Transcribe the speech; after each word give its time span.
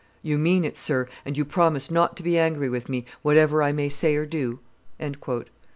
"You 0.23 0.39
mean 0.39 0.65
it, 0.65 0.77
sir, 0.77 1.07
and 1.25 1.37
you 1.37 1.45
promise 1.45 1.91
not 1.91 2.17
to 2.17 2.23
be 2.23 2.35
angry 2.35 2.69
with 2.69 2.89
me, 2.89 3.05
whatever 3.21 3.61
I 3.61 3.71
may 3.71 3.87
say 3.89 4.15
or 4.15 4.25
do?" 4.25 4.57